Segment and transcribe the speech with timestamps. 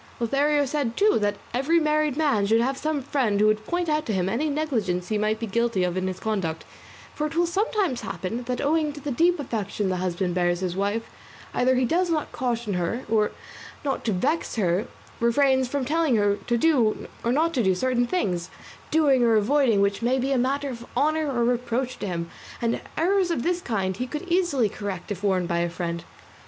[0.19, 4.03] Lothario said, too, that every married man should have some friend who would point out
[4.07, 6.65] to him any negligence he might be guilty of in his conduct,
[7.13, 10.75] for it will sometimes happen that owing to the deep affection the husband bears his
[10.75, 11.03] wife
[11.53, 13.29] either he does not caution her, or,
[13.85, 14.87] not to vex her,
[15.19, 18.49] refrains from telling her to do or not to do certain things,
[18.89, 22.27] doing or avoiding which may be a matter of honour or reproach to him;
[22.59, 26.05] and errors of this kind he could easily correct if warned by a friend.